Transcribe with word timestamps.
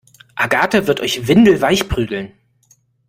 Agathe 0.35 0.87
wird 0.87 0.99
euch 0.99 1.27
windelweich 1.27 1.87
prügeln! 1.87 2.31